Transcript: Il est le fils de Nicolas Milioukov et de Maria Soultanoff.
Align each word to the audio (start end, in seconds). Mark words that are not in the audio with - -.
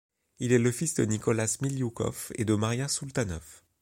Il 0.39 0.51
est 0.51 0.57
le 0.57 0.71
fils 0.71 0.95
de 0.95 1.05
Nicolas 1.05 1.57
Milioukov 1.61 2.31
et 2.33 2.43
de 2.43 2.55
Maria 2.55 2.87
Soultanoff. 2.87 3.63